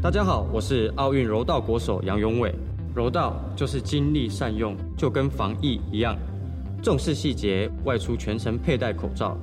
[0.00, 2.54] 大家好，我是奥运柔道国手杨永伟。
[2.94, 6.16] 柔道就是精力善用，就跟防疫一样，
[6.80, 9.36] 重视细节，外出全程佩戴口罩，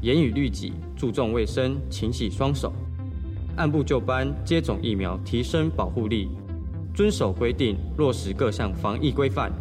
[0.00, 2.72] 严以律己，注重卫生，勤洗双手，
[3.54, 6.28] 按部就班接种疫苗，提升保护力，
[6.92, 9.52] 遵守规定，落实各项防疫规范。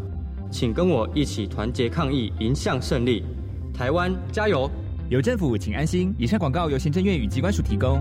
[0.50, 3.24] 请跟我一起团结抗疫，迎向胜利。
[3.72, 4.68] 台湾加油！
[5.08, 6.12] 有政府，请安心。
[6.18, 8.00] 以上广告由行政院与机关署提供。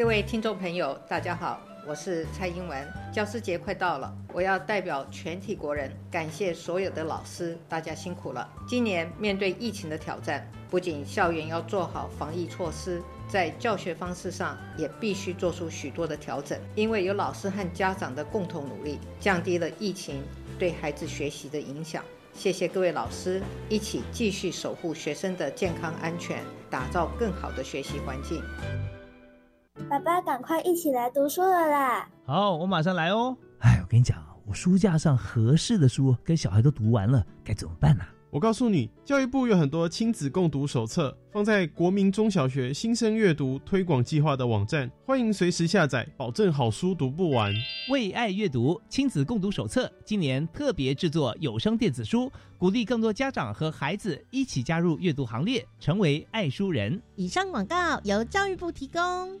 [0.00, 2.88] 各位听众朋友，大家好，我是蔡英文。
[3.12, 8.50] 教师节快到了，我要代表全体国人感谢所有的老师，大家辛苦了。
[8.66, 20.22] 今年面对疫情的挑战，不仅校园要做好防疫措施，在教学方式上也必须做出许多的调整，因为有老师和家长的共同努力，降低了疫情。
[20.58, 28.42] 对孩子学习的影响，谢谢各位老师，一起继续守护学生的健康安全，打造更好的学习环境。
[29.90, 32.08] 爸爸，赶快一起来读书了啦！
[32.24, 33.36] 好，我马上来哦。
[33.58, 38.04] 哎，我跟你讲，我书架上合适的书跟小孩都读完了，该怎么办呢？
[38.30, 47.52] 我告诉你，教育部有很多亲子共读手册，放在国民中小学新生阅读推广计划的网站，欢迎随时下载，保证好书读不完。
[47.90, 57.02] 为爱阅读亲子共读手册，今年特别制作有声电子书，鼓励更多家长和孩子一起加入阅读行列，成为爱书人。
[57.16, 59.40] 以上广告由教育部提供。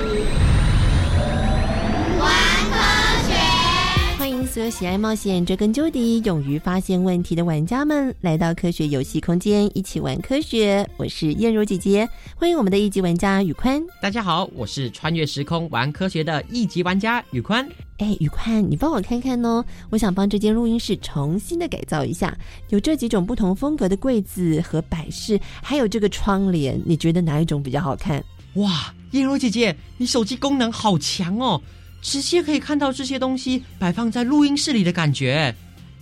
[4.51, 10.85] 所有喜爱冒险、追根究底、勇于发现问题的玩家们，来到科学游戏空间，一起玩科学。
[10.97, 13.81] 我是燕如姐姐，欢迎我们的一级玩家宇宽。
[14.01, 17.65] 大家好，我是穿越时空玩科学的一级玩家宇宽。
[17.99, 22.37] 哎，宇宽，你帮我看看哦，我想帮这间录音室重新的改造一下，
[22.71, 28.21] 有这几种不同风格的柜子和摆饰，还有这个窗帘，你觉得哪一种比较好看？
[28.55, 31.61] 哇，燕如姐姐，你手机功能好强哦！
[32.01, 35.55] 直接可以看到这些东西摆放在录音室里的感觉，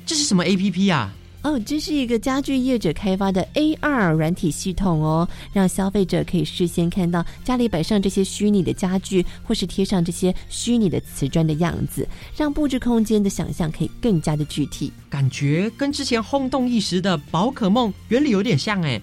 [0.05, 1.13] 这是什么 A P P 啊？
[1.41, 12.05] 哦，这是一个家具业者开发的 A R 软体系统哦，让消费者可以事先看到家里摆上这些虚拟的家具，或是贴上这些虚拟的瓷砖的样子，
[12.35, 14.91] 让布置空间的想象可以更加的具体。
[15.09, 19.01] 感觉跟之前轰动一时的宝可梦原理有点像哎，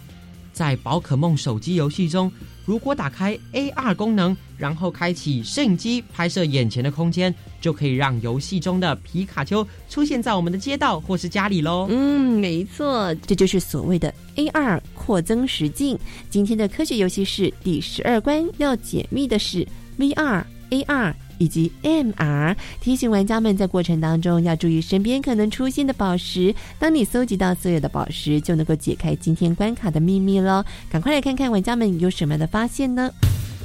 [0.53, 2.31] 在宝可梦手机游戏中。
[2.67, 11.87] 如果打开 AR 功能，然后开启摄影机拍摄眼前的空间，就可以让游戏中的皮卡丘出现在我们的街道或是家里喽。
[11.89, 15.97] 嗯，没错，这就是所谓的 AR 扩增实境。
[16.29, 19.67] 今天的科学游戏是第十二关，要解密的是
[19.99, 21.15] VR、AR。
[21.39, 26.55] 以及 MR 提醒玩家们，在过程当中要注意身边可能出现的宝石。
[26.79, 30.65] 当你搜集到所有的宝石，就能够解开今天关卡的秘密喽！
[30.91, 33.11] 赶快来看看玩家们有什么的发现呢？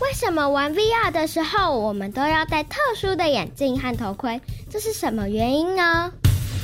[0.01, 4.41] 为什么玩 VR 的时候，我们都要戴特殊的眼镜和头盔？
[4.69, 6.11] 这是什么原因呢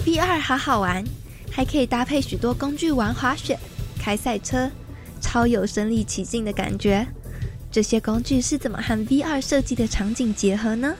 [0.05, 1.03] ？VR 好好玩，
[1.51, 3.57] 还可以搭配许多工具玩滑雪、
[3.99, 4.69] 开赛车，
[5.21, 7.05] 超有身临其境的感觉。
[7.77, 10.95] 这些工具是怎么和 VR 设计的场景结合呢？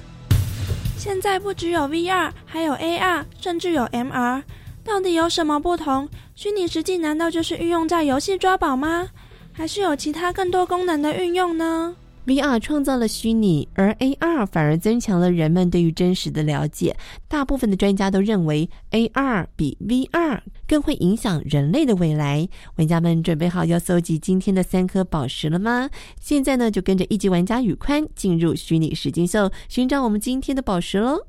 [0.95, 4.44] 现在不只有 VR，还有 AR，甚至有 MR，
[4.83, 6.07] 到底有什么不同？
[6.35, 9.09] 虚拟实际难道就是运用在游戏抓宝吗？
[9.53, 11.95] 还是有其他更多功能的运用呢
[12.27, 16.95] ？VR 创造了虚拟，而 AR 反而增强了人们对于真实的了解。
[17.29, 22.50] 大部分的专家都认为，AR 比 VR 更会影响人类的未来。
[22.75, 25.89] 玩家们准备好要搜集今天的三颗宝石了吗？
[26.19, 31.25] 现在呢，就跟着一级玩家宇宽进入虚拟实境秀，寻找我们今天的宝石喽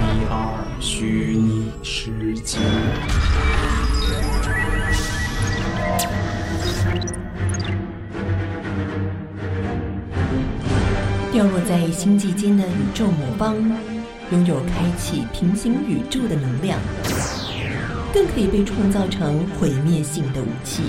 [0.00, 2.58] ！VR 虚拟实境。
[11.32, 13.54] 掉落在星际间的宇宙魔方，
[14.32, 16.76] 拥有开启平行宇宙的能量，
[18.12, 20.82] 更可以被创造成毁灭性的武器。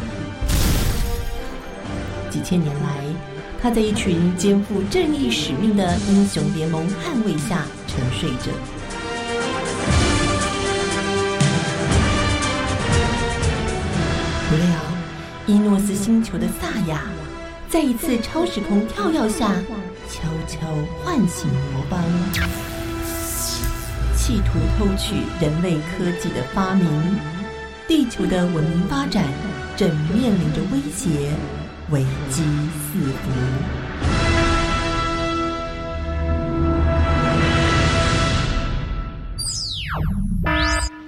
[2.31, 3.05] 几千年来，
[3.61, 8.51] 他在一群肩负正义使命的英雄联盟捍卫下沉睡着。
[14.49, 14.65] 不料，
[15.45, 17.03] 伊诺斯星球的萨亚，
[17.69, 19.53] 在一次超时空跳跃下，
[20.11, 20.59] 悄悄
[21.01, 22.03] 唤醒魔邦，
[24.13, 26.85] 企图偷取人类科技的发明。
[27.87, 29.23] 地球的文明发展
[29.77, 31.31] 正面临着威胁，
[31.91, 32.43] 危机
[32.73, 33.31] 四伏。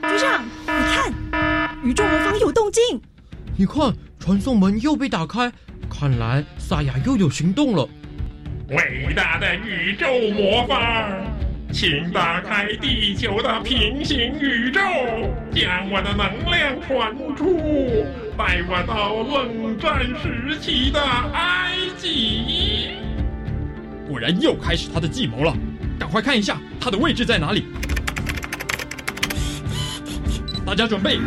[0.08, 2.82] 局长，你看，宇宙魔方有动静。
[3.58, 5.52] 你看，传送门又被打开，
[5.90, 7.86] 看来萨亚又有行动了。
[8.70, 10.78] 伟大的宇宙魔方，
[11.72, 14.80] 请打开地球的平行宇宙，
[15.54, 18.06] 将我的能量传出，
[18.38, 21.00] 带我到冷战时期的
[21.34, 22.92] 埃及。
[24.08, 25.54] 果然又开始他的计谋了，
[26.00, 27.66] 赶快看一下他的位置在哪里。
[30.66, 31.20] 大家准备，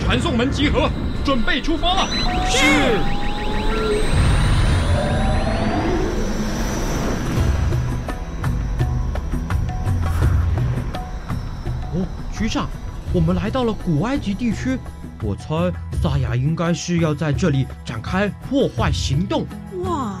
[0.00, 0.90] 传送门集合。
[1.24, 2.08] 准备出发了。
[2.48, 3.27] 是。
[11.98, 12.68] 哦，局长，
[13.12, 14.78] 我们来到了古埃及地区，
[15.20, 19.44] 我猜萨亚应该是要在这里展开破坏行动。
[19.84, 20.20] 哇，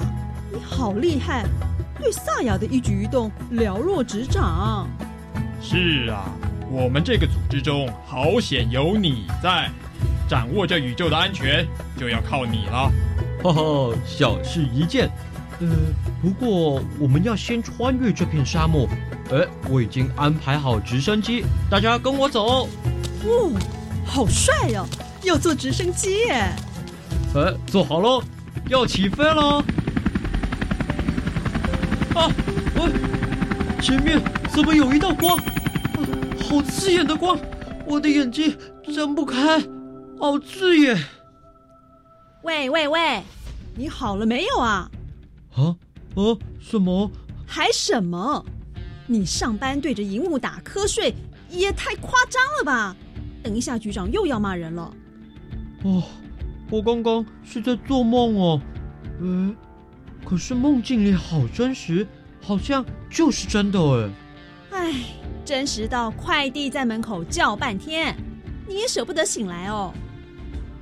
[0.52, 1.44] 你好厉害，
[2.00, 4.88] 对萨亚的一举一动了若指掌。
[5.60, 6.24] 是啊，
[6.68, 9.70] 我们这个组织中好险有你在。
[10.28, 11.66] 掌握这宇宙的安全，
[11.96, 12.92] 就要靠你了。
[13.42, 15.08] 哈哈，小事一件。
[15.58, 15.66] 呃，
[16.20, 18.86] 不过我们要先穿越这片沙漠。
[19.30, 22.68] 哎，我已经安排好直升机，大家跟我走。
[23.24, 23.52] 哦，
[24.06, 24.84] 好帅呀！
[25.22, 26.52] 要坐直升机耶！
[27.34, 28.22] 哎，坐好喽，
[28.68, 29.58] 要起飞了。
[32.14, 32.30] 啊，
[32.76, 34.18] 喂，前面
[34.50, 35.36] 怎么有一道光？
[35.36, 35.44] 啊
[36.48, 37.38] 好刺眼的光，
[37.84, 38.56] 我的眼睛
[38.94, 39.62] 睁不开。
[40.18, 40.96] 好刺眼！
[42.42, 43.22] 喂喂喂，
[43.76, 44.90] 你好了没有啊？
[45.54, 45.76] 啊
[46.14, 46.38] 啊！
[46.58, 47.10] 什么？
[47.46, 48.42] 还什么？
[49.08, 51.12] 你上班对着荧幕打瞌睡，
[51.50, 52.94] 也太夸张了吧！
[53.42, 54.94] 等一下，局长又要骂人了。
[55.82, 56.02] 哦，
[56.70, 58.60] 我刚刚是在做梦哦。
[59.20, 59.56] 嗯，
[60.24, 62.06] 可是梦境里好真实，
[62.40, 64.10] 好像就是真的哎。
[64.70, 64.94] 哎，
[65.44, 68.14] 真实到快递在门口叫半天，
[68.68, 69.92] 你也舍不得醒来哦。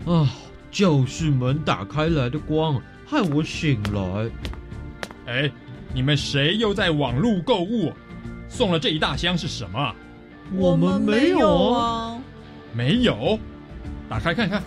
[0.05, 0.28] 啊！
[0.69, 4.31] 教室门打开来的光，害我醒来。
[5.26, 5.50] 哎，
[5.94, 7.93] 你们谁又在网络购物？
[8.48, 9.94] 送了这一大箱是什么？
[10.54, 12.19] 我们没有啊。
[12.72, 13.38] 没有？
[14.08, 14.62] 打开看看。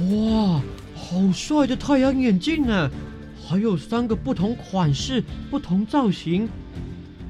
[0.00, 0.60] 哇，
[0.94, 2.90] 好帅的太阳眼镜啊！
[3.48, 6.48] 还有三个不同款式、不同造型。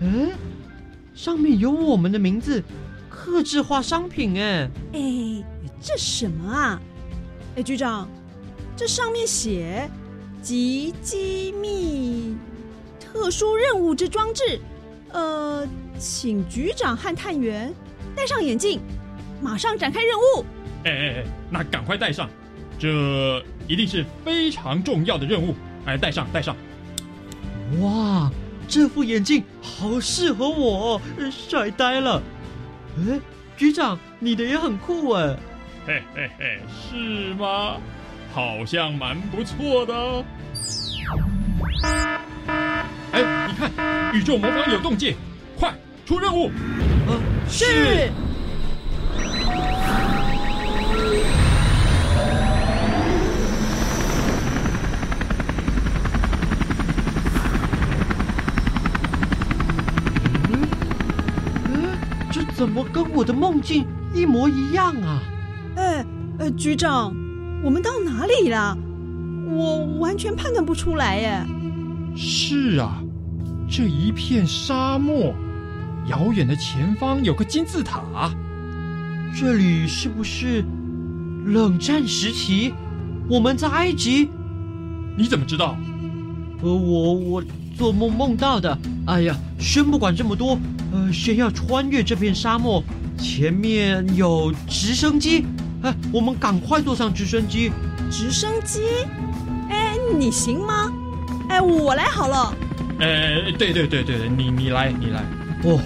[0.00, 0.32] 哎，
[1.14, 2.62] 上面有我们的名字。
[3.10, 5.44] 刻制化商品哎哎，
[5.80, 6.80] 这什么啊？
[7.56, 8.08] 哎，局长，
[8.76, 9.90] 这上面写
[10.40, 12.36] “吉机密
[13.12, 14.60] 特殊任务之装置”，
[15.12, 15.66] 呃，
[15.98, 17.74] 请局长和探员
[18.14, 18.80] 戴上眼镜，
[19.40, 20.44] 马上展开任务。
[20.84, 22.28] 哎哎哎，那赶快戴上，
[22.78, 25.54] 这一定是非常重要的任务。
[25.86, 26.54] 哎，戴上戴上。
[27.80, 28.30] 哇，
[28.68, 31.00] 这副眼镜好适合我，
[31.30, 32.22] 帅呆了。
[32.96, 33.20] 哎，
[33.56, 35.36] 局长，你的也很酷哎！
[35.86, 37.76] 嘿嘿嘿，是吗？
[38.32, 40.24] 好像蛮不错的。
[43.12, 43.70] 哎，你看，
[44.14, 45.16] 宇宙魔方有动静，
[45.58, 45.72] 快
[46.04, 46.46] 出任务！
[47.06, 47.16] 啊，
[47.48, 48.10] 是。
[62.54, 65.22] 怎么跟我的梦境一模一样啊？
[65.76, 66.04] 哎，
[66.40, 67.14] 呃，局长，
[67.62, 68.76] 我们到哪里了？
[69.48, 71.40] 我完全判断不出来耶。
[72.20, 73.00] 是啊，
[73.70, 75.32] 这一片沙漠，
[76.08, 78.02] 遥远的前方有个金字塔，
[79.32, 80.64] 这里是不是
[81.46, 82.74] 冷战时期？
[83.30, 84.28] 我们在埃及？
[85.16, 85.78] 你怎么知道？
[86.60, 87.44] 呃，我我
[87.76, 88.76] 做梦梦到的。
[89.06, 90.58] 哎呀，先不管这么多。
[90.90, 92.82] 呃，先要穿越这片沙漠，
[93.16, 95.44] 前面有直升机，
[95.82, 97.70] 哎，我们赶快坐上直升机。
[98.10, 98.80] 直升机？
[99.70, 100.92] 哎，你行吗？
[101.58, 102.54] 哎，我来好了。
[103.00, 105.24] 呃，对对对对对，你你来你来。
[105.64, 105.80] 哦，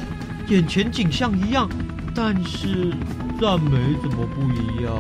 [0.49, 1.67] 眼前景象一样，
[2.15, 2.93] 但是
[3.41, 4.95] 赞美怎么不一样？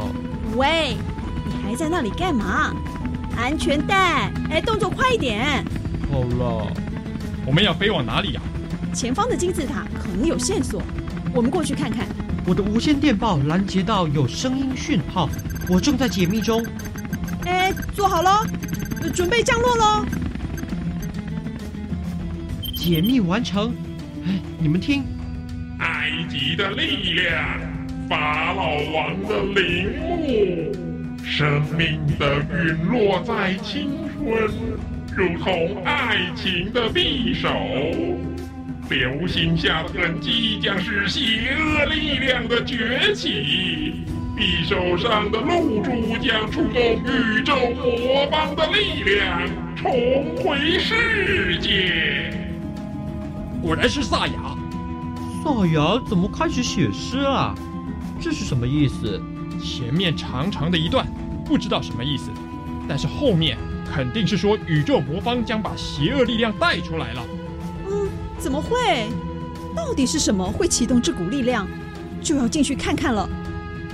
[0.56, 0.96] 喂，
[1.44, 2.72] 你还在那里干嘛？
[3.36, 4.32] 安全带！
[4.50, 5.62] 哎，动作快一点。
[6.10, 6.66] 好了，
[7.44, 8.40] 我们要飞往哪里呀？
[8.94, 10.80] 前方的金字塔可能有线索，
[11.34, 12.06] 我们过去看看。
[12.46, 15.28] 我的无线电报拦截到有声音讯号，
[15.68, 16.64] 我正在解密中。
[17.44, 18.42] 哎，坐好了，
[19.12, 20.06] 准备降落喽！
[22.82, 23.72] 解密完成。
[24.26, 25.04] 哎，你们听，
[25.78, 27.60] 埃及的力量，
[28.08, 30.72] 法老王的陵墓，
[31.24, 34.50] 生命的陨落在青春，
[35.16, 37.48] 如同爱情的匕首。
[38.90, 44.04] 流星下的痕迹将是邪恶力量的崛起，
[44.36, 52.41] 匕首上的露珠将触动宇宙魔方的力量，重回世界。
[53.62, 54.56] 果然是萨雅，
[55.42, 57.54] 萨雅怎么开始写诗啊？
[58.20, 59.22] 这是什么意思？
[59.62, 61.06] 前面长长的一段
[61.44, 62.30] 不知道什么意思，
[62.88, 63.56] 但是后面
[63.94, 67.22] 肯定是说宇宙魔方将把邪恶力量带出来了。
[67.88, 69.08] 嗯怎么会？
[69.76, 71.68] 到底是什么会启动这股力量？
[72.20, 73.28] 就要进去看看了。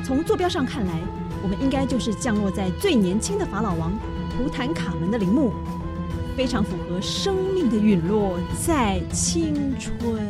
[0.02, 0.94] 从坐标上看来，
[1.42, 3.92] 我们应该就是降落在最年轻的法老王
[4.30, 5.52] 图坦卡门的陵墓，
[6.38, 10.24] 非常符合生命的陨落在青春。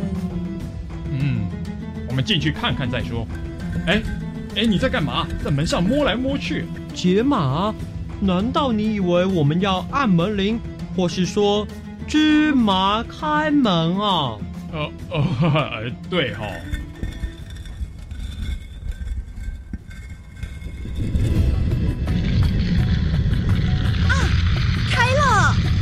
[1.11, 1.47] 嗯，
[2.09, 3.27] 我们进去看看再说。
[3.87, 4.00] 哎，
[4.57, 5.29] 哎，你在干嘛？
[5.45, 6.65] 在门上摸来摸去？
[6.95, 7.75] 解码？
[8.23, 10.59] 难道你以为我们要按门铃，
[10.97, 11.67] 或是说？
[12.07, 14.38] 芝麻开门啊！
[14.73, 16.47] 呃呃， 对哈。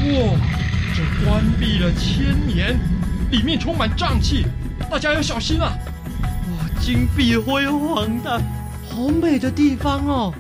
[0.07, 0.39] 哇，
[0.95, 2.79] 这关闭了千年，
[3.33, 4.47] 里面充满瘴气，
[4.89, 5.77] 大家要小心啊！
[6.23, 8.41] 哇，金碧辉煌的，
[8.89, 10.35] 好美的地方哦！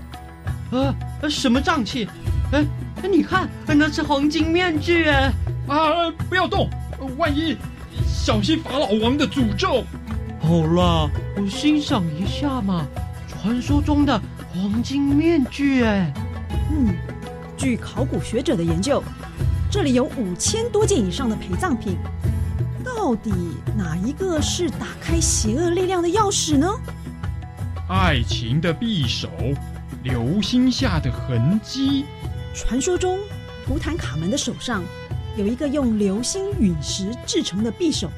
[0.70, 0.94] 啊，
[1.28, 2.08] 什么瘴气？
[2.52, 2.64] 哎，
[3.11, 5.32] 你看，那是黄金面具哎！
[5.66, 6.12] 啊！
[6.28, 6.70] 不要动，
[7.16, 7.56] 万一
[8.06, 9.82] 小心法老王的诅咒。
[10.40, 12.87] 好了，我欣赏一下嘛。
[13.26, 14.20] 传说中的
[14.54, 16.12] 黄金面具，哎，
[16.70, 16.94] 嗯，
[17.56, 19.02] 据考古学者的研究，
[19.76, 21.99] 这里有五千多件以上的陪葬品。
[22.83, 23.30] 到底
[23.76, 26.66] 哪一个是打开邪恶力量的钥匙呢？
[27.87, 29.28] 爱情的匕首，
[30.02, 32.06] 流星下的痕迹。
[32.54, 33.18] 传说中，
[33.66, 34.83] 图坦卡门的手上。
[35.37, 38.09] 有一个用流星陨石制成的匕首，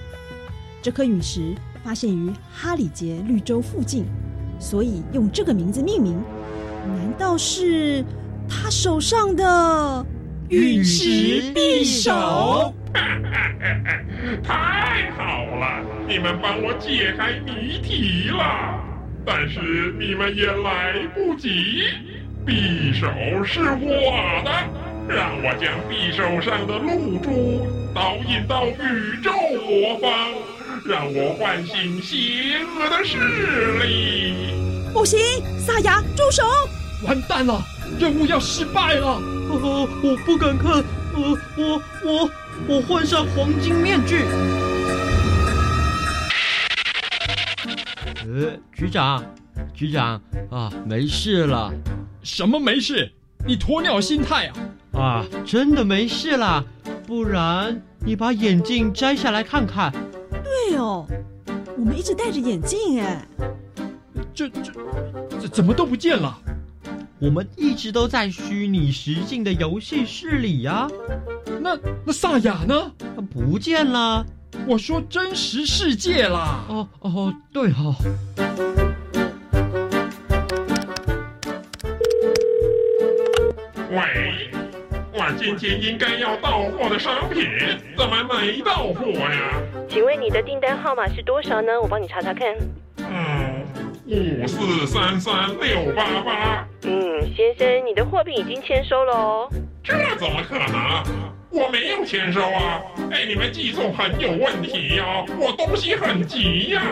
[0.80, 4.04] 这颗陨石发现于哈里杰绿洲附近，
[4.60, 6.22] 所以用这个名字命名。
[6.86, 8.04] 难道是
[8.48, 10.06] 他手上的
[10.48, 12.74] 陨石匕首？
[14.42, 18.80] 太好了，你们帮我解开谜题了。
[19.26, 21.82] 但是你们也来不及，
[22.46, 23.06] 匕首
[23.44, 24.50] 是我的。
[25.06, 29.30] 让我将匕首上的露珠导引到宇宙
[29.66, 30.10] 魔方，
[30.86, 33.18] 让我唤醒邪恶的势
[33.82, 34.34] 力。
[34.94, 35.18] 不行，
[35.58, 36.42] 萨雅，住手！
[37.06, 37.62] 完蛋了，
[37.98, 39.20] 任务要失败了。
[39.50, 40.72] 呃，我不敢看。
[41.14, 42.30] 呃，我我
[42.68, 44.22] 我换上黄金面具。
[48.26, 49.24] 呃，局长，
[49.74, 51.72] 局长啊，没事了。
[52.22, 53.10] 什么没事？
[53.46, 54.48] 你鸵鸟心态
[54.92, 55.00] 啊！
[55.00, 56.62] 啊，真的没事啦，
[57.06, 59.90] 不然你把眼镜摘下来看看。
[60.30, 61.06] 对哦，
[61.78, 63.26] 我们一直戴着眼镜哎。
[64.34, 64.72] 这这
[65.40, 66.38] 这怎么都不见了？
[67.20, 70.88] 我们一直都在虚拟实境的游戏室里呀。
[71.60, 72.92] 那那萨雅呢？
[73.32, 74.24] 不见了。
[74.68, 76.64] 我说真实世界啦。
[76.68, 77.96] 哦哦，对哈。
[83.90, 84.50] 喂。
[85.12, 87.44] 我今天应该要到货的商品
[87.96, 89.60] 怎么没到货呀？
[89.88, 91.80] 请问你的订单号码是多少呢？
[91.82, 92.56] 我帮你查查看。
[92.98, 93.66] 嗯，
[94.06, 96.68] 五四三三六八八。
[96.88, 99.48] 嗯，先生，你的货品已经签收了哦。
[99.84, 101.28] 这怎么可能？
[101.50, 102.80] 我没有签收啊！
[103.10, 105.24] 哎，你们寄送很有问题呀！
[105.38, 106.82] 我东西很急呀！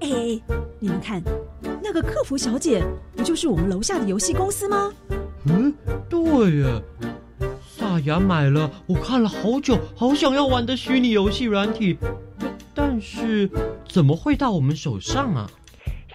[0.00, 0.08] 哎，
[0.78, 1.22] 你们看，
[1.82, 2.82] 那个客服小姐
[3.16, 4.92] 不就是我们楼下的游戏公司吗？
[5.46, 5.72] 嗯，
[6.08, 6.20] 对
[6.60, 6.82] 呀。
[7.78, 11.98] 大牙买了，我看了好久，好想要玩的虚拟游戏软体，
[12.74, 13.48] 但是
[13.86, 15.46] 怎么会到我们手上啊？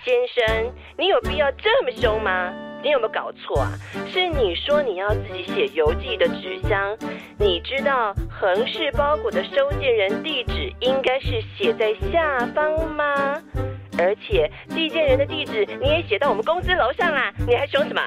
[0.03, 2.51] 先生，你有必要这么凶吗？
[2.85, 3.71] 你有没有搞错啊？
[4.13, 6.95] 是你说你要自己写邮寄的纸箱，
[7.39, 13.41] 你知道横式包裹的收件人地址应该是写在下方吗？
[13.97, 18.01] 而且寄件人的地址你也写到我们公司楼上啦，你还凶什么？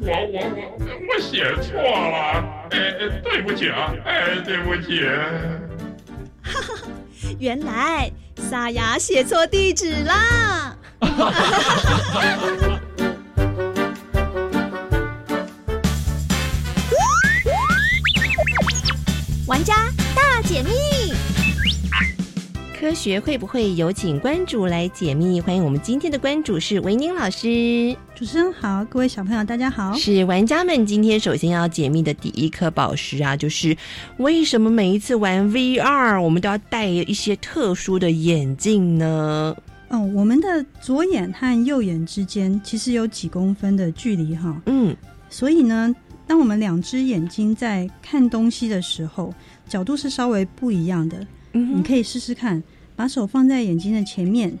[0.00, 0.70] 我我我
[1.10, 2.76] 我写错了，哎，
[3.24, 5.04] 对不起啊，哎，对不起。
[6.44, 6.88] 哈哈，
[7.40, 10.76] 原来撒牙写错地址啦！
[20.58, 20.70] 解密。
[22.76, 25.40] 科学会不会有请关主来解密？
[25.40, 27.96] 欢迎我们今天的关主是维宁老师。
[28.16, 29.94] 主持人好，各位小朋友大家好。
[29.94, 33.76] 是玩家们今天首先要解密的第一颗宝石啊，就是
[34.16, 39.56] 为什么每一次玩 VR 我们都要戴一些特殊的眼镜呢？
[39.90, 44.60] 哦，我们的左眼和右眼之间其实有几公分的距离哈。
[44.66, 44.96] 嗯，
[45.30, 45.94] 所以呢，
[46.28, 49.34] 当我们两只眼睛在看东西的时候，
[49.66, 51.26] 角度是稍微不一样的。
[51.54, 52.62] 嗯，你可以试试看，
[52.94, 54.52] 把手放在眼睛的前面，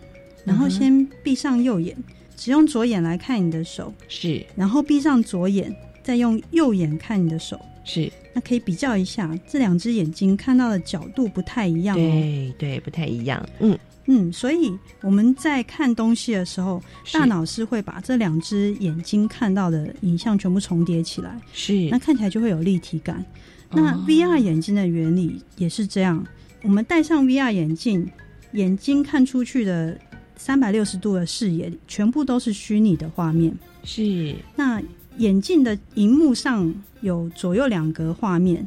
[0.46, 1.94] 然后先闭上右眼，
[2.34, 5.70] 只用左眼来看你的手，是，然后闭上左眼，
[6.02, 8.10] 再用右眼看你的手，是。
[8.32, 12.00] 那可以比较一下，这两只眼睛看到的角度不太一样哦。
[12.00, 13.46] 对对，不太一样。
[13.60, 13.78] 嗯
[14.10, 23.22] 嗯，所以我们在看东西的时候，大脑是会把这两只眼睛看到的影像全部重叠起来，是，那看起来就会有立体感。
[23.70, 26.26] 那 VR 眼镜的原理也是这样。
[26.62, 28.10] 我们戴上 VR 眼镜，
[28.52, 29.98] 眼睛看出去的
[30.36, 33.54] 三百六十度的视野，全部都是虚拟的画面。
[33.84, 34.34] 是。
[34.56, 34.82] 那
[35.18, 38.66] 眼镜的荧幕上有左右两格画面，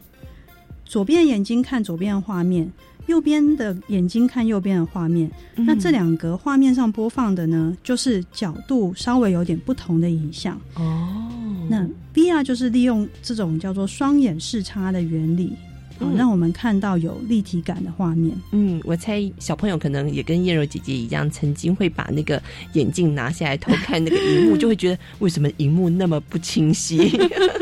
[0.85, 2.71] 左边眼睛看左边的画面，
[3.07, 5.29] 右边的眼睛看右边的画面。
[5.55, 10.59] 那这两个画面上播放的呢，就是角度稍微有点不同的影像。
[10.75, 11.27] 哦。
[11.69, 15.53] 那 VR 就是利用这种叫做双眼视差的原理。
[16.01, 18.35] 嗯、让我们看到有立体感的画面。
[18.51, 22.41] 嗯，我猜小朋友可能也跟燕柔姐姐一样，曾经会把那个
[22.73, 27.11] 眼镜拿下来偷看那个荧幕，就会觉得为什么荧幕那么不清晰？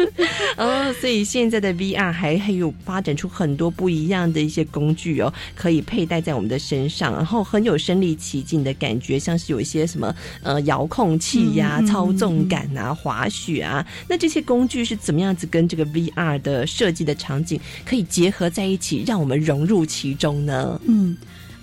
[0.57, 20.79] 哦，所以现在的 VR 还还有发展出很多不一样的一些工具哦，可以佩戴在我们的身上，然后很有身临其境的感觉，像是有一些什么呃遥控器呀、操纵感啊、滑雪啊，那这些工具是怎么样子跟这个 VR 的设计的场景可以结合在一起，让我们融入其中呢？
[20.85, 21.15] 嗯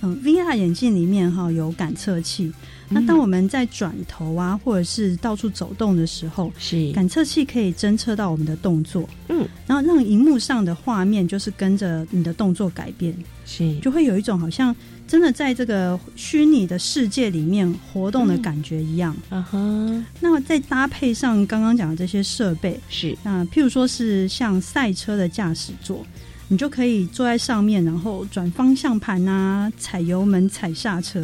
[0.02, 2.52] 嗯，VR 眼镜里面哈有感测器。
[2.88, 13.12] 那当我们在转头啊，或者是到处走动的时候，是感测器可以侦测到我们的动作，嗯，然后让荧幕上的画面就是跟着你的动作改变，
[13.44, 14.76] 是就会有一种好像
[15.08, 19.16] 真的在这个虚拟的世界里面活动的感觉一样。
[19.30, 26.06] 嗯哼，那么再搭配上刚刚讲的这些设备，是那譬如说是像赛车的驾驶座。
[26.48, 31.20] 你就可以坐在上面，然后转方向盘啊，踩油门、踩刹车，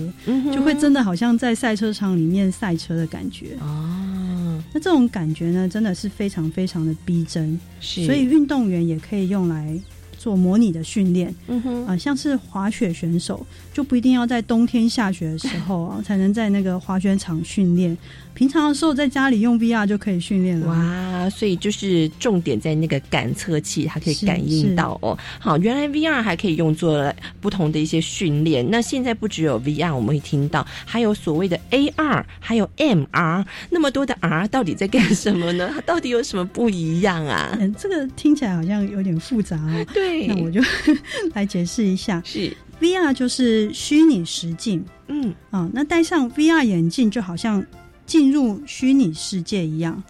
[0.53, 4.63] 就会真的好像在赛车场里面赛车的感觉哦。
[4.75, 8.05] 那这种感觉呢，真的是非常非常的逼真，是。
[8.07, 9.79] 所以运动员也可以用来
[10.17, 11.35] 做模拟的训练。
[11.49, 17.97] 嗯哼，啊，像是滑雪选手，就不一定要在冬天下雪的时候啊，才能在那个滑雪场训练。
[18.35, 21.31] 平常的时候在家里用 VR 就可以训练了哇！
[21.31, 25.16] 所以就是重点在那个感测器，它可以感应到哦。
[25.38, 28.68] 好，原来 VR 还可以用作不同的一些训练。
[28.71, 35.71] 那现在不只有 VR，我们会听到还有所谓的 AR，还有 MR，那么多的 R 到底在干什么呢？
[35.75, 37.57] 它 到底有什么不一样啊？
[37.61, 39.87] 嗯，这个听起来好像有点复杂哦。
[39.95, 40.61] 对，那我就
[41.35, 42.21] 来解释一下。
[42.25, 47.64] 是 VR 就是虚拟实境，嗯啊，那戴上 VR 眼镜就好像。
[48.07, 50.03] 进入虚拟世界一样，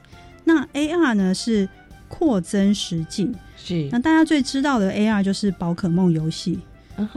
[0.44, 1.68] 那 AR 呢是
[2.09, 3.88] 扩增实境，是。
[3.92, 6.59] 那大家最知道的 AR 就是宝可梦游戏。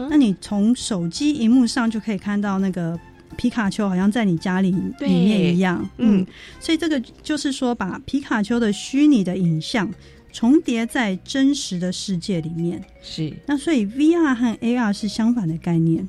[0.10, 2.98] 那你从手机荧幕上就可以看到那个
[3.38, 5.88] 皮卡丘，好像在你家里里面一样。
[5.98, 6.26] 嗯，
[6.60, 9.94] 所以这个就是说，把皮卡丘的虚拟的影像
[10.32, 12.82] 重叠在真实的世界里面。
[13.04, 13.32] 是。
[13.46, 16.08] 那所以 VR 和 AR 是相反的概念。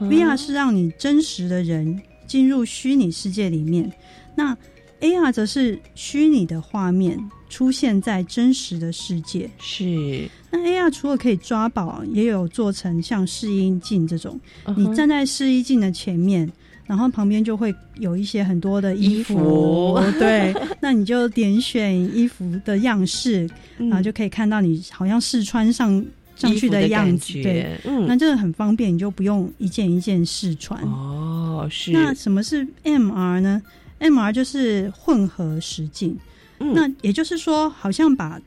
[0.00, 3.90] ，VR 是让你真实的人进入虚拟世界里面。
[4.36, 4.56] 那
[5.00, 9.50] AR 则是虚拟的画面出现在真实的世界。
[9.58, 10.28] 是。
[10.48, 14.38] 那 AR 除了可以抓宝，也有做成像试衣镜这种，
[14.76, 16.48] 你站在试衣镜的前面，
[16.86, 20.00] 然后旁边就会有一些很多的衣服。
[20.20, 26.04] 对，那你就点选衣服的样式，然后就可以看到你好像试穿上
[26.40, 27.34] 上去的样子。
[27.42, 30.82] 对，嗯，那这个很方便，你就不用一件一件试穿。
[30.82, 31.90] 哦，是。
[31.92, 33.62] 那什么是 MR 呢
[34.00, 36.18] MR 就是混合实境。
[36.58, 38.38] 那也就是说，好像把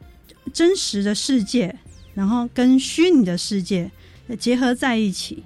[0.53, 1.75] 真实的世界，
[2.13, 3.89] 然后跟虚拟的世界
[4.37, 5.43] 结合在一起。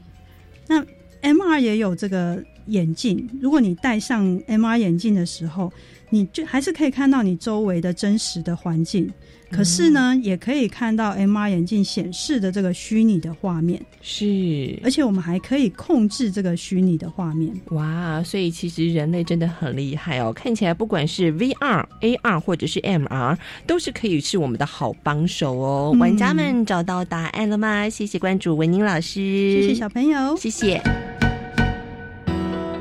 [0.68, 0.86] 那
[1.22, 5.72] MR 也有这个眼镜，如果你戴上 MR 眼镜的时候，
[6.10, 9.10] 你就还是可以看到你周围的真实的环境。
[9.50, 17.54] 可是呢，也可以看到 MR 眼镜显示的这个虚拟的画面，是，而且我们还可以控制这个虚拟的画面。
[17.70, 20.34] 哇，所以其实人类真的很厉害哦！
[20.34, 25.96] 看起来不管是 VR、AR 或者是 MR，都是可以是我们的好帮手哦。
[25.98, 27.90] 玩家们找到答案了吗？
[27.90, 30.82] 谢谢关注文宁老师，谢谢小朋友，谢谢。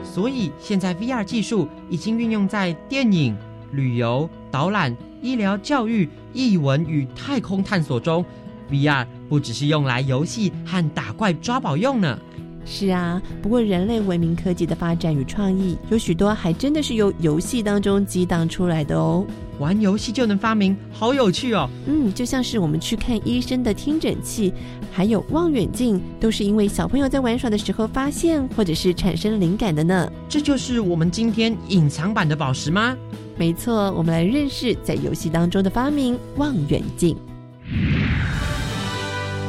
[0.02, 3.36] 所以现在 VR 技术已经运用在电影、
[3.72, 4.94] 旅游、导览。
[5.26, 8.24] 医疗、教育、译文与太空探索中
[8.70, 12.16] ，VR 不只是用来游戏和打怪抓宝用呢。
[12.64, 19.26] 是啊，不过人类文明科技的发展与创意，有许多还真的是由游戏当中激荡出来的哦。
[19.58, 21.68] 玩游戏就能发明，好有趣哦！
[21.86, 24.52] 嗯，就像是我们去看医生的听诊器，
[24.92, 30.08] 还有望远镜，都是因为小朋友在玩耍的时候发现，或者是产生灵感的呢。
[30.28, 32.96] 这就是我们今天隐藏版的宝石吗？
[33.38, 37.14] 没错，我们来认识在游戏当中的发明——望远镜。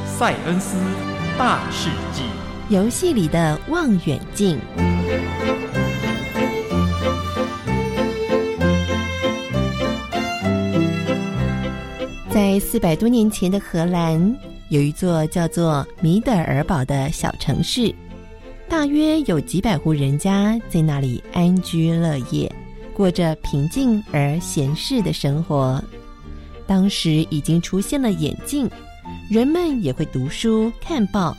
[0.05, 0.77] 塞恩斯
[1.37, 2.23] 大世纪，
[2.69, 4.59] 游戏里的望远镜。
[12.29, 14.35] 在四百多年前的荷兰，
[14.69, 17.93] 有一座叫做米德尔堡的小城市，
[18.67, 22.51] 大约有几百户人家在那里安居乐业。
[22.97, 25.79] 过着平静而闲适的生活。
[26.65, 28.67] 当时已经出现了眼镜，
[29.29, 31.37] 人们也会读书看报，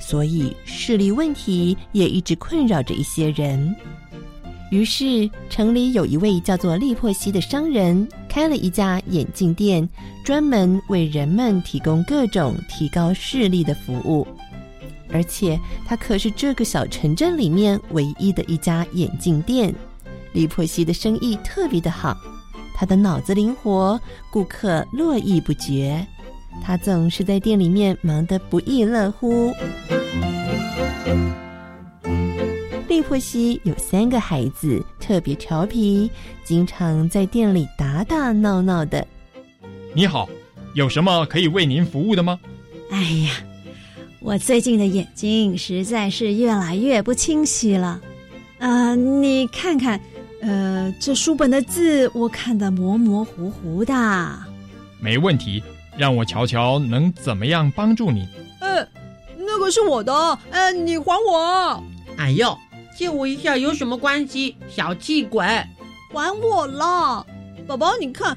[0.00, 3.72] 所以视力问题也一直困扰着一些人。
[4.72, 9.88] 于是，城里有一位叫做利珀西的商人，开了一家眼镜店，
[10.24, 14.26] 专门为人们提供各种提高视力的服务。
[15.10, 19.72] 而且，他可是这个小城镇里面唯一的一家眼镜店。
[20.38, 22.16] 李珀西的生意特别的好，
[22.72, 26.06] 他的脑子灵活，顾客络绎不绝。
[26.62, 29.52] 他总是在店里面忙得不亦乐乎。
[32.86, 36.08] 利珀西有三个孩子，特别调皮，
[36.44, 39.04] 经常在店里打打闹闹的。
[39.92, 40.28] 你好，
[40.74, 42.38] 有什么可以为您服务的吗？
[42.92, 43.32] 哎呀，
[44.20, 48.00] 我最近的眼睛实在是越来越不清晰了。
[48.60, 50.00] 啊，你看看。
[50.40, 53.94] 呃，这书本的字我看得模模糊糊的。
[55.00, 55.62] 没问题，
[55.96, 58.28] 让我瞧瞧能怎么样帮助你。
[58.60, 58.86] 呃，
[59.36, 60.12] 那个是我的，
[60.50, 61.82] 呃，你还我。
[62.16, 62.56] 哎呦，
[62.96, 64.56] 借我一下有什么关系？
[64.68, 65.44] 小气鬼，
[66.12, 67.26] 还我了！
[67.66, 68.36] 宝宝，你看，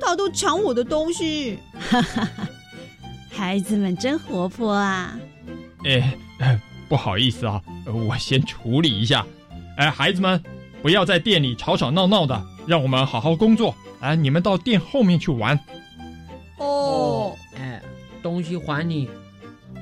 [0.00, 1.58] 他都抢我的东西。
[1.78, 2.48] 哈哈哈，
[3.30, 5.18] 孩子们真活泼啊！
[5.84, 6.16] 哎，
[6.88, 9.24] 不好意思啊，我先处理一下。
[9.76, 10.42] 哎，孩子们。
[10.82, 13.72] 不要在店里吵吵闹闹的，让我们好好工作。
[14.00, 15.58] 哎，你们到店后面去玩。
[16.58, 17.80] 哦，哎，
[18.20, 19.08] 东西还你。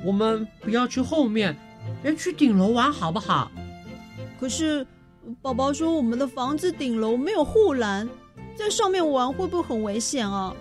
[0.05, 1.57] 我们不要去后面，
[2.03, 3.51] 要去顶楼玩，好不好？
[4.39, 4.85] 可是，
[5.41, 8.07] 宝宝说我们的房子顶楼没有护栏，
[8.55, 10.53] 在上面玩会不会很危险啊？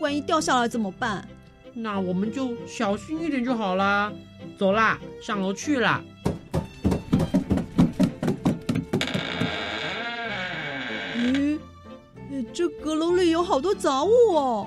[0.00, 1.26] 万一掉下来怎么办？
[1.72, 4.12] 那我们就小心一点就好啦。
[4.58, 6.02] 走啦，上楼去了。
[13.36, 14.66] 有好多杂物哦。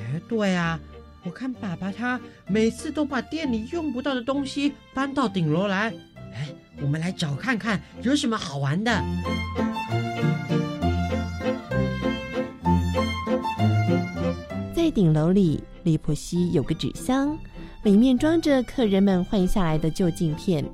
[0.00, 0.76] 哎，对啊，
[1.22, 5.94] 我看爸爸他每次都把店里用不到的东西搬到顶楼来。
[6.34, 6.48] 哎，
[6.82, 8.90] 我们来找看看有什么好玩的。
[14.74, 17.38] 在顶楼里，利普西有个纸箱，
[17.84, 20.68] 里面装着客人们换下来的旧镜片。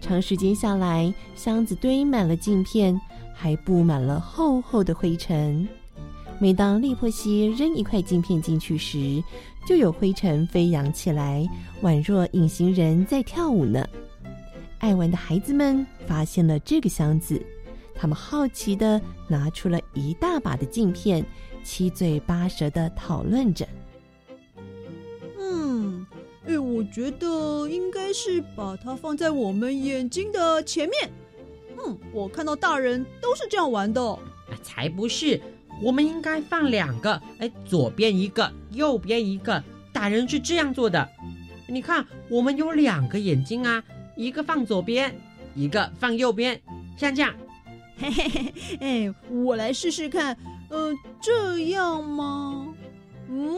[0.00, 3.00] 长时间下来，箱子堆满了镜片。
[3.38, 5.68] 还布满了厚厚的灰尘。
[6.38, 9.22] 每当利珀西扔一块镜片进去时，
[9.66, 11.48] 就有灰尘飞扬起来，
[11.82, 13.86] 宛若隐形人在跳舞呢。
[14.78, 17.40] 爱玩的孩子们发现了这个箱子，
[17.94, 21.24] 他们好奇的拿出了一大把的镜片，
[21.64, 23.66] 七嘴八舌的讨论着。
[25.40, 26.06] 嗯，
[26.46, 31.10] 哎，我觉得应该是把它放在我们眼睛的前面。
[31.78, 34.18] 嗯，我看到大人都是这样玩的。
[34.62, 35.40] 才不是，
[35.82, 39.62] 我们应该放两个，哎，左边一个，右边一个。
[39.92, 41.08] 大人是这样做的。
[41.66, 43.82] 你看，我们有两个眼睛啊，
[44.14, 45.14] 一个放左边，
[45.54, 46.60] 一个放右边，
[46.96, 47.34] 像这样。
[47.98, 50.36] 嘿嘿嘿，哎，我来试试看。
[50.68, 52.66] 呃，这样吗？
[53.30, 53.56] 嗯，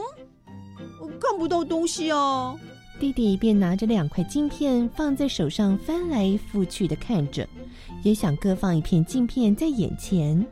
[1.00, 2.54] 我看不到东西啊。
[3.00, 7.48] 弟弟便拿着两块镜片放在手上，翻来覆去的看着，
[8.02, 10.46] 也想各放一片镜片在眼前，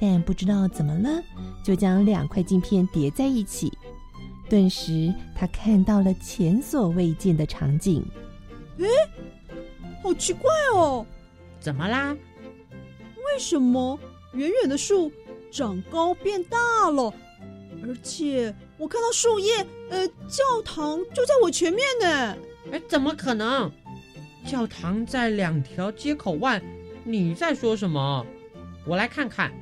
[0.00, 1.22] 但不知道怎么了，
[1.64, 3.72] 就将两块镜片叠在一起。
[4.48, 8.04] 顿时，他看到了前所未见的场景。
[8.78, 8.86] 哎，
[10.02, 11.06] 好奇怪哦！
[11.60, 12.14] 怎么啦？
[13.16, 13.98] 为什么
[14.34, 15.10] 远远的树
[15.50, 17.12] 长高变大了？
[17.82, 22.36] 而且我看到树叶，呃，教堂就在我前面呢。
[22.72, 23.70] 哎，怎么可能？
[24.46, 26.62] 教堂在两条街口外。
[27.02, 28.26] 你在说什么？
[28.86, 29.52] 我来看看。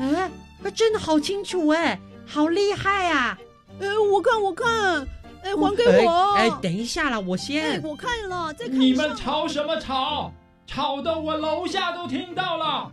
[0.00, 0.30] 哎，
[0.74, 3.38] 真的好清楚哎，好厉害啊！
[3.80, 5.06] 哎，我看，我看，
[5.42, 6.32] 哎，还给我！
[6.34, 7.82] 哎，等一下啦，我先。
[7.82, 8.80] 我看了，再看。
[8.80, 10.32] 你们吵什么吵？
[10.66, 12.90] 吵的我楼下都听到了。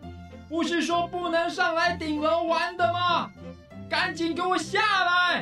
[0.50, 3.30] 不是说不能上来顶楼玩的吗？
[3.90, 5.42] 赶紧给我下来！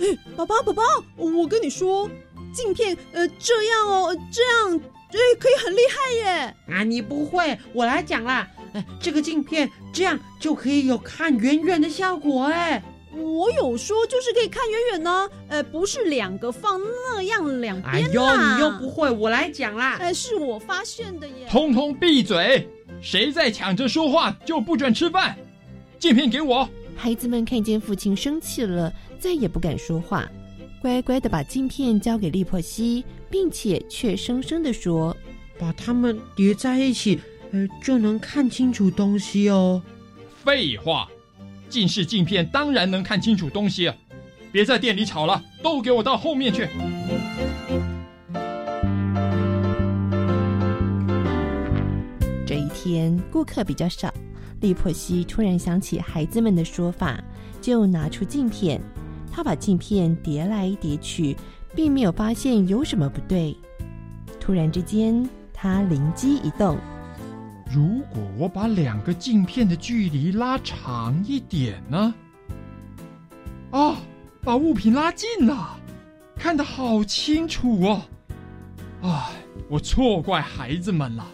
[0.00, 0.82] 哎，宝宝，宝宝，
[1.16, 2.08] 我跟你说，
[2.52, 4.80] 镜片，呃，这样哦，这样，
[5.12, 6.54] 哎，可以很厉害耶！
[6.68, 8.48] 啊，你不会，我来讲啦。
[8.72, 12.82] 哎，这个镜片这样就可以有看远远的效果哎。
[13.14, 17.92] 我有说就是可以看远远呢，呃，不是两个放那样两边。
[17.92, 19.96] 哎呦，你又不会，我来讲啦。
[20.00, 21.46] 哎，是我发现的耶。
[21.50, 22.66] 通通闭嘴！
[23.02, 25.36] 谁在抢着说话就不准吃饭。
[25.98, 26.66] 镜片给我。
[26.96, 30.26] 孩子们看见父亲生气了，再也不敢说话，
[30.82, 35.16] 乖乖的把镜片交给利珀西，并且怯生生的说
[35.56, 37.20] ：“把它们叠在一起。”
[37.52, 39.80] 呃，就能看清楚东西哦。
[40.42, 41.06] 废话，
[41.68, 43.92] 近视镜片当然能看清楚东西。
[44.50, 46.66] 别在店里吵了，都给我到后面去。
[52.44, 54.12] 这一天顾客比较少，
[54.60, 57.22] 利珀西突然想起孩子们的说法，
[57.60, 58.80] 就拿出镜片。
[59.34, 61.34] 他把镜片叠来叠去，
[61.74, 63.56] 并没有发现有什么不对。
[64.38, 66.76] 突然之间，他灵机一动。
[67.74, 72.14] 如果我把两个镜片的距离拉长一点呢？
[73.70, 73.96] 啊，
[74.42, 75.80] 把物品拉近了，
[76.36, 78.02] 看得好清楚哦！
[79.00, 79.30] 唉，
[79.70, 81.26] 我错怪孩子们了。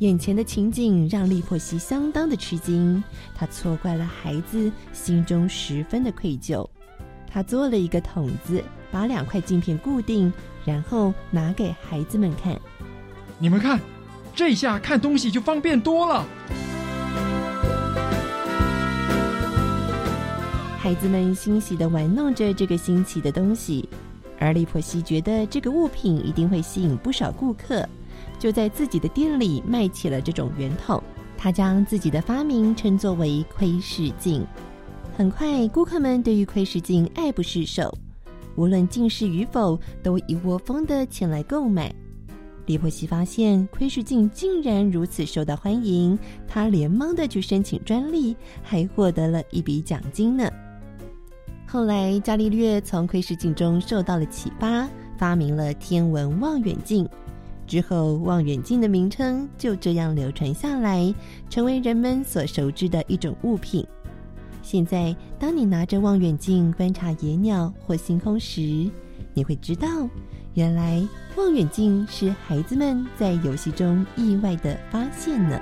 [0.00, 3.02] 眼前的情景让利珀西相当的吃惊，
[3.34, 6.68] 他错怪了孩子，心中十分的愧疚。
[7.30, 10.32] 他做了一个筒子，把两块镜片固定，
[10.64, 12.58] 然后拿给孩子们看。
[13.38, 13.78] 你们看。
[14.34, 16.24] 这下看东西就方便多了。
[20.78, 23.88] 孩子们欣喜的玩弄着这个新奇的东西，
[24.38, 27.84] 而利珀西觉得这个物品一定会吸引不少顾客，
[28.38, 31.02] 就在自己的店里卖起了这种圆筒。
[31.36, 34.46] 他将自己的发明称作为窥视镜。
[35.18, 37.92] 很快，顾客们对于窥视镜爱不释手，
[38.54, 41.92] 无论近视与否，都一窝蜂的前来购买。
[42.66, 50.48] 利珀西发现窥视镜竟然如此受到欢迎，他连忙的去申请专利，还获得了一笔奖金呢。
[51.66, 57.08] 后来，伽利略从窥视镜中受到了启发，发明了天文望远镜。
[57.66, 61.12] 之后，望远镜的名称就这样流传下来，
[61.50, 63.84] 成为人们所熟知的一种物品。
[64.70, 68.60] 现在，当你拿着望远镜观察野鸟或星空时，
[69.32, 69.88] 你会知道。
[70.52, 71.02] 原来
[71.38, 75.58] 望远镜是孩子们在游戏中意外的发现呢。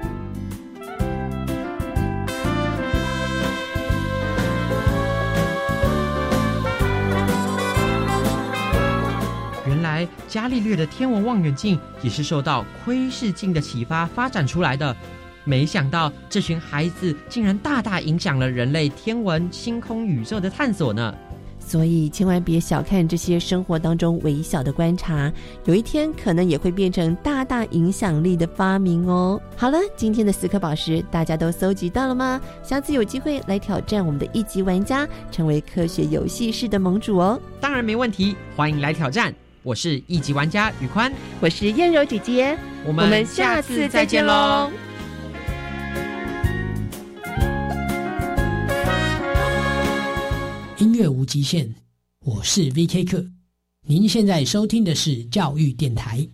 [9.69, 14.97] 原来伽利略的天文望远镜也是受到窥视镜的启发发展出来的。
[15.47, 21.15] 没想到这群孩子竟然大大影响了人类天文、星空、宇宙的探索呢。
[21.59, 25.33] 所以，千万别小看这些生活当中微小的观察，
[25.65, 29.41] 有一天可能也会变成大大影响力的发明哦。
[29.57, 32.41] 好了，今天的四颗宝石大家都搜集到了吗？
[32.63, 37.41] 下次有机会来挑战我们的一级玩家，成为科学游戏室的盟主哦。
[37.61, 39.35] 当然没问题，欢迎来挑战。
[39.65, 42.57] 我是一级玩家宇宽，我是燕柔姐姐，
[42.87, 44.71] 我们下次再见喽。
[50.79, 51.75] 音乐无极限，
[52.21, 53.03] 我是 V.K.
[53.05, 53.27] 课。
[53.87, 56.29] 您现在收听的是教育电台。